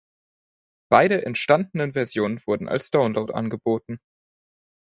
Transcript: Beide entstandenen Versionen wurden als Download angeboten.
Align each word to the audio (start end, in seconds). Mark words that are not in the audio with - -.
Beide 0.89 1.27
entstandenen 1.27 1.93
Versionen 1.93 2.41
wurden 2.47 2.67
als 2.67 2.89
Download 2.89 3.31
angeboten. 3.31 3.99